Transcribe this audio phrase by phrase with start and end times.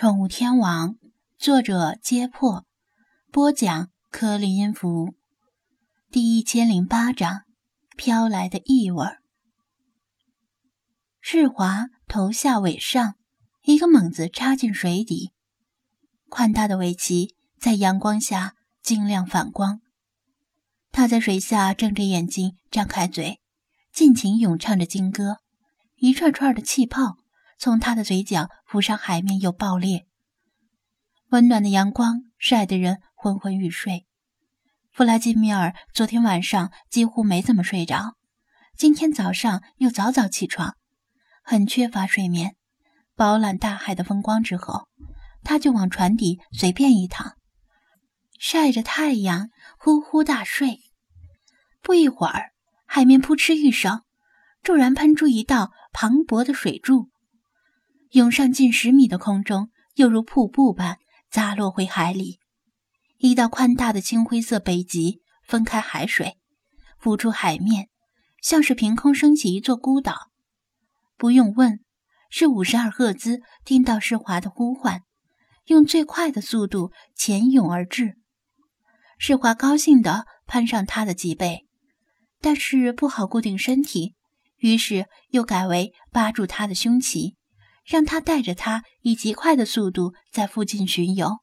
[0.00, 0.96] 宠物天王，
[1.36, 2.64] 作者：揭破，
[3.30, 5.14] 播讲：颗粒音符，
[6.10, 7.42] 第一千零八章：
[7.98, 9.06] 飘来的异味。
[11.20, 13.16] 世华头下尾上，
[13.64, 15.34] 一个猛子插进水底，
[16.30, 19.82] 宽大的尾鳍在阳光下晶亮反光。
[20.90, 23.38] 他在水下睁着眼睛，张开嘴，
[23.92, 25.40] 尽情咏唱着金歌，
[25.96, 27.18] 一串串的气泡。
[27.62, 30.06] 从他的嘴角浮上海面，又爆裂。
[31.30, 34.06] 温暖的阳光晒得人昏昏欲睡。
[34.92, 38.14] 弗拉基米尔昨天晚上几乎没怎么睡着，
[38.76, 40.76] 今天早上又早早起床，
[41.42, 42.54] 很缺乏睡眠。
[43.16, 44.86] 饱览大海的风光之后，
[45.42, 47.34] 他就往船底随便一躺，
[48.38, 50.78] 晒着太阳，呼呼大睡。
[51.82, 52.52] 不一会儿，
[52.86, 54.04] 海面扑哧一声，
[54.62, 57.09] 骤然喷出一道磅礴的水柱。
[58.10, 60.98] 涌上近十米的空中，又如瀑布般
[61.30, 62.40] 砸落回海里。
[63.18, 66.38] 一道宽大的青灰色北极分开海水，
[66.98, 67.88] 浮出海面，
[68.42, 70.32] 像是凭空升起一座孤岛。
[71.16, 71.84] 不用问，
[72.30, 75.02] 是五十二赫兹听到世华的呼唤，
[75.66, 78.16] 用最快的速度潜涌而至。
[79.18, 81.68] 世华高兴地攀上他的脊背，
[82.40, 84.16] 但是不好固定身体，
[84.56, 87.36] 于是又改为扒住他的胸鳍。
[87.90, 91.40] 让他带着他以极快的速度在附近巡游。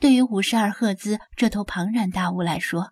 [0.00, 2.90] 对于五十二赫兹这头庞然大物来说，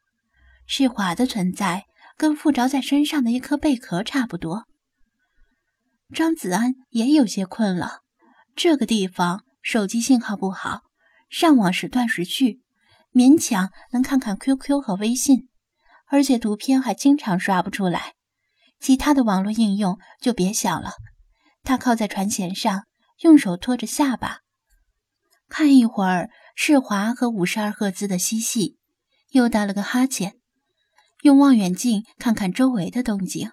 [0.65, 1.87] 世华的存在
[2.17, 4.67] 跟附着在身上的一颗贝壳差不多。
[6.15, 8.03] 张子安也有些困了。
[8.55, 10.83] 这个地方手机信号不好，
[11.29, 12.61] 上网时断时续，
[13.13, 15.49] 勉强能看看 QQ 和微信，
[16.07, 18.15] 而且图片还经常刷不出来，
[18.79, 20.93] 其他的网络应用就别想了。
[21.63, 22.85] 他靠在船舷上，
[23.21, 24.41] 用手托着下巴，
[25.49, 28.79] 看一会儿世华和五十二赫兹的嬉戏，
[29.31, 30.39] 又打了个哈欠，
[31.23, 33.53] 用望远镜看看周围的动静，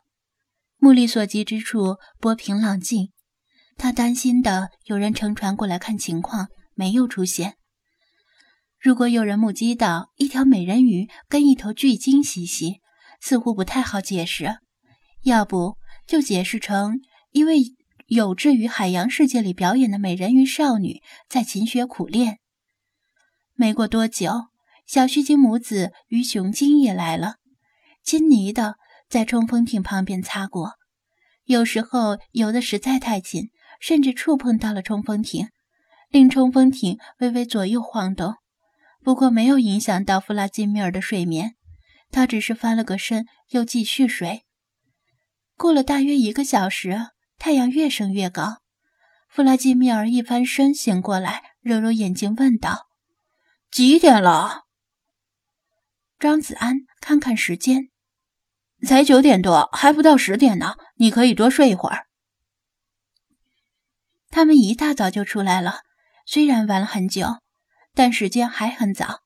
[0.77, 3.11] 目力所及之处波平浪静。
[3.77, 7.57] 他担心的有人乘船过来看情况，没有出现。
[8.79, 12.79] 如果有人目击到一条美人鱼跟一头巨鲸嬉戏，
[13.19, 14.59] 似乎不太好解释，
[15.23, 15.77] 要不
[16.07, 17.75] 就解释成因为。
[18.07, 22.39] 有志于海洋世界里表演的美人鱼少女在勤学苦练。
[23.53, 24.47] 没过多久，
[24.85, 27.35] 小须鲸母子与雄鲸也来了，
[28.01, 28.75] 金泥的
[29.09, 30.75] 在冲锋艇旁边擦过。
[31.43, 33.49] 有时候游得实在太近，
[33.81, 35.49] 甚至触碰到了冲锋艇，
[36.09, 38.35] 令冲锋艇微微左右晃动。
[39.03, 41.55] 不过没有影响到弗拉基米尔的睡眠，
[42.09, 44.43] 他只是翻了个身，又继续睡。
[45.57, 47.07] 过了大约一个小时。
[47.47, 48.57] 太阳越升越高，
[49.29, 52.89] 弗拉基米尔一翻身醒过来，揉揉眼睛问道
[53.71, 54.65] ：“几点了？”
[56.19, 57.87] 张子安看看时间，
[58.85, 60.75] 才九点多，还不到十点呢。
[60.97, 62.07] 你可以多睡一会儿。
[64.29, 65.83] 他们一大早就出来了，
[66.25, 67.39] 虽然玩了很久，
[67.93, 69.21] 但时间还很早。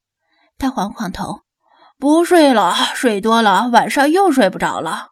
[0.60, 1.42] 他晃晃头，
[1.98, 5.08] 不睡了，睡多了晚上又睡不着了。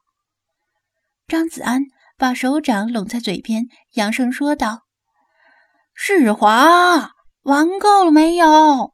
[1.28, 1.86] 张子安。
[2.20, 4.82] 把手掌拢在嘴边，扬声说道
[5.96, 7.14] ：“世华，
[7.44, 8.94] 玩够了没有？”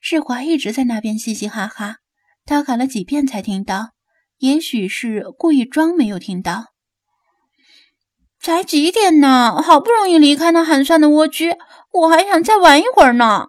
[0.00, 1.98] 世华一直在那边嘻嘻哈哈，
[2.44, 3.90] 他喊了几遍才听到，
[4.38, 6.72] 也许是故意装没有听到。
[8.40, 9.62] 才几点呢？
[9.62, 11.56] 好不容易离开那寒酸的蜗居，
[11.92, 13.46] 我还想再玩一会儿呢。”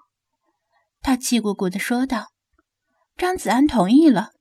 [1.02, 2.28] 他气鼓鼓的说道。
[3.18, 4.34] 张子安同意了。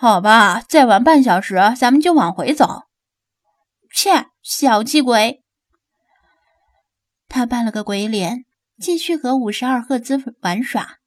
[0.00, 2.84] 好吧，再玩半小时，咱们就往回走。
[3.92, 5.42] 切，小气鬼！
[7.26, 8.44] 他扮了个鬼脸，
[8.78, 10.98] 继续和五十二赫兹玩耍。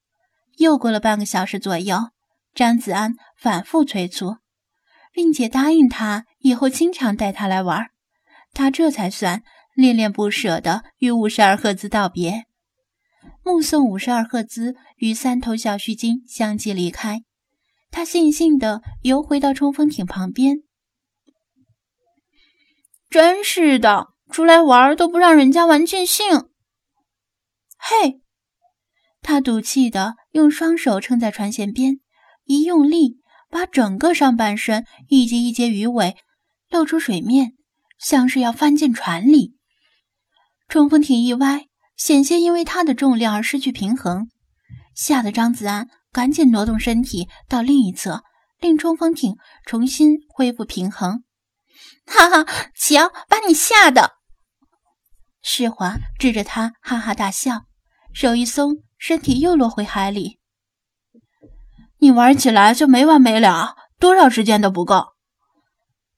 [0.58, 2.10] 又过了半个小时左右，
[2.54, 4.40] 张子安反复催促，
[5.14, 7.92] 并且答应他以后经常带他来玩。
[8.52, 9.42] 他这才算
[9.74, 12.46] 恋恋不舍的与五十二赫兹道别，
[13.42, 17.24] 目送五十二赫兹与三头小须鲸相继离开。
[17.92, 20.64] 他悻悻地游回到冲锋艇旁边。
[23.10, 26.50] 真是的，出来玩都不让人家玩尽兴。
[27.78, 28.22] 嘿，
[29.22, 32.00] 他赌气地用双手撑在船舷边，
[32.46, 36.16] 一用力，把整个上半身以及一截鱼尾
[36.70, 37.54] 露出水面，
[38.00, 39.58] 像是要翻进船里。
[40.70, 41.68] 冲锋艇一歪，
[41.98, 44.30] 险些因为它的重量而失去平衡，
[44.96, 45.90] 吓得张子安。
[46.12, 48.24] 赶紧挪动身体到另一侧，
[48.60, 51.24] 令冲锋艇重新恢复平衡。
[52.06, 54.14] 哈哈，瞧，把你吓的！
[55.42, 57.62] 世华指着他哈哈大笑，
[58.14, 60.40] 手一松，身体又落回海里。
[62.00, 65.14] 你玩起来就没完没了，多少时间都不够。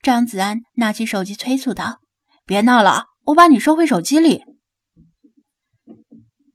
[0.01, 1.99] 张子安拿起手机催促道
[2.45, 4.43] ：“别闹了，我把你收回手机里。”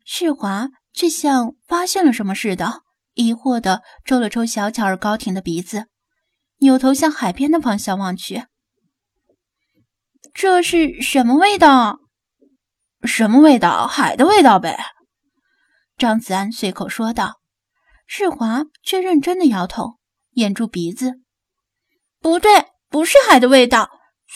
[0.04, 2.82] 世华却像发现了什么似的，
[3.18, 5.86] 疑惑地抽了抽小巧而高挺的鼻子，
[6.58, 8.46] 扭头向海边的方向望去。
[10.32, 11.98] 这是什么味道？
[13.02, 13.88] 什么味道？
[13.88, 14.78] 海的味道呗。
[15.96, 17.40] 张子安随口说道。
[18.06, 19.98] 世华却认真的摇头，
[20.30, 21.20] 掩住鼻子。
[22.20, 23.90] 不对，不是海的味道，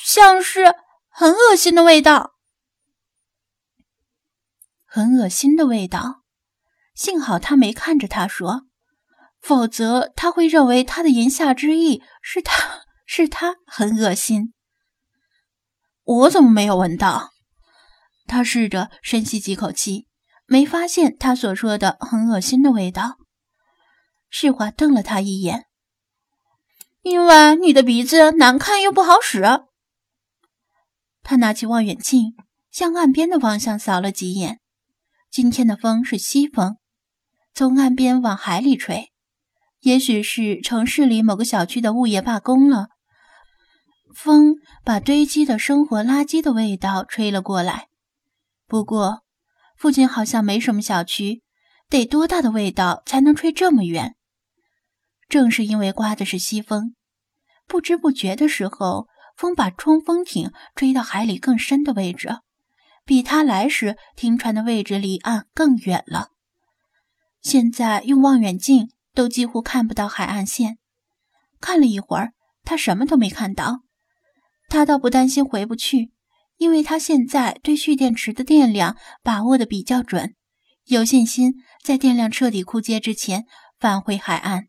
[0.04, 0.74] 像是
[1.08, 2.32] 很恶心的味道。
[4.84, 6.22] 很恶心的味道。
[6.94, 8.66] 幸好他没看着他说，
[9.42, 14.54] 否则他会认为他的言下之意是他是他很恶心。
[16.04, 17.30] 我怎么没有闻到？
[18.26, 20.06] 他试着深吸几口气，
[20.46, 23.18] 没发现他所说的很恶心的味道。
[24.30, 25.66] 世华瞪了他一眼，
[27.02, 29.42] 因为你的鼻子难看又不好使。
[31.22, 32.34] 他拿起望远镜，
[32.70, 34.60] 向岸边的方向扫了几眼。
[35.30, 36.78] 今天的风是西风，
[37.54, 39.11] 从岸边往海里吹，
[39.82, 42.88] 也许是城市里某个小区的物业罢工了。
[44.14, 47.88] 风把堆积的生活垃圾的味道吹了过来。
[48.66, 49.22] 不过，
[49.76, 51.42] 附近好像没什么小区，
[51.88, 54.14] 得多大的味道才能吹这么远？
[55.28, 56.94] 正是因为刮的是西风，
[57.66, 62.28] 不知不觉的时候，风把冲锋艇吹到海里更深的位置，
[63.04, 66.28] 比他来时停船的位置离岸更远了。
[67.40, 70.78] 现在用望远镜都几乎看不到海岸线。
[71.60, 72.32] 看了一会儿，
[72.64, 73.80] 他什么都没看到。
[74.68, 76.12] 他倒不担心回不去，
[76.56, 80.34] 因为他现在对蓄电池的电量把握的比较准，
[80.84, 83.46] 有信心在电量彻底枯竭之前
[83.78, 84.68] 返回海岸。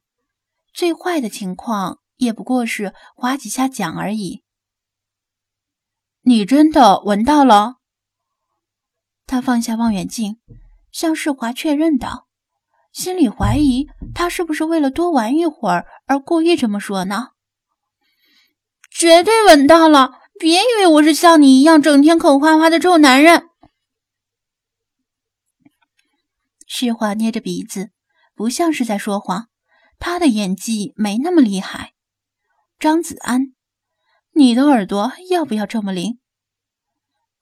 [0.74, 4.44] 最坏的情况也不过是划几下桨而已。
[6.22, 7.76] 你真的闻到了？
[9.26, 10.40] 他放下望远镜，
[10.92, 12.28] 向世华确认道，
[12.94, 17.30] 心里怀疑他是不是为了多玩一会儿而故意这么说呢？
[18.92, 20.12] 绝对闻到了！
[20.40, 23.50] 别以为我是像你一样整天口花花的臭男人。
[26.68, 27.92] 世华捏着鼻子，
[28.36, 29.48] 不像是在说谎。
[29.98, 31.94] 他的演技没那么厉害。
[32.78, 33.54] 张子安，
[34.34, 36.20] 你的耳朵要不要这么灵？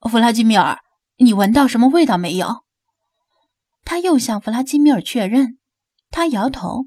[0.09, 0.79] 弗拉基米尔，
[1.17, 2.63] 你闻到什么味道没有？
[3.83, 5.59] 他又向弗拉基米尔确认，
[6.09, 6.85] 他摇头，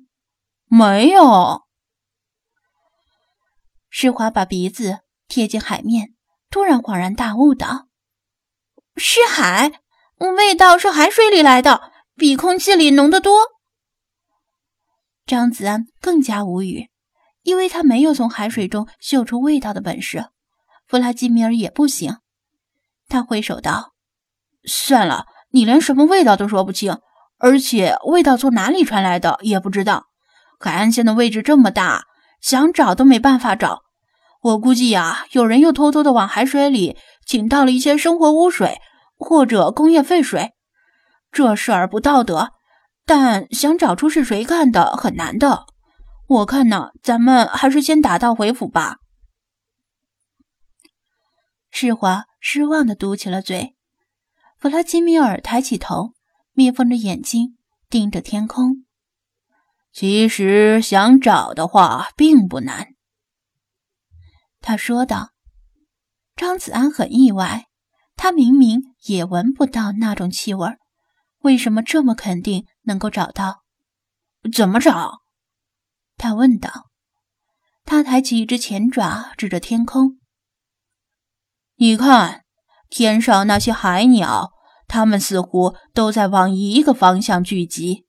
[0.66, 1.62] 没有。
[3.90, 6.14] 施华把鼻子贴近海面，
[6.50, 7.88] 突然恍然大悟道
[8.96, 9.80] ：“是海，
[10.18, 13.38] 味道是海水里来的，比空气里浓得多。”
[15.26, 16.90] 张子安更加无语，
[17.42, 20.30] 因为他没有从海水中嗅出味道的本事。
[20.86, 22.18] 弗拉基米尔也不行，
[23.08, 23.94] 他挥手道
[24.66, 26.98] ：“算了，你连什么味道都说不清，
[27.38, 30.06] 而且味道从哪里传来的也不知道。
[30.58, 32.06] 海岸线的位置这么大，
[32.40, 33.84] 想找都没办法找。”
[34.42, 38.80] 我估计呀，有人又偷偷的往海水里倾倒了一些生活污水
[39.16, 40.54] 或者工业废水，
[41.30, 42.50] 这事儿不道德，
[43.06, 45.66] 但想找出是谁干的很难的。
[46.26, 48.96] 我看呢，咱们还是先打道回府吧。
[51.70, 53.73] 世华失望的嘟起了嘴。
[54.64, 56.14] 弗拉基米尔抬起头，
[56.52, 57.58] 眯缝着眼睛
[57.90, 58.86] 盯着天空。
[59.92, 62.94] 其实想找的话，并不难。
[64.62, 65.32] 他说道
[66.34, 67.66] ：“张子安很意外，
[68.16, 70.66] 他明明也闻不到那种气味，
[71.40, 73.64] 为什么这么肯定能够找到？
[74.50, 75.20] 怎么找？”
[76.16, 76.86] 他问道。
[77.84, 80.18] 他抬起一只前爪，指着天空
[81.76, 82.46] ：“你看，
[82.88, 84.52] 天上那些海鸟，
[84.86, 88.03] 他们似乎都在往一个方向聚集。”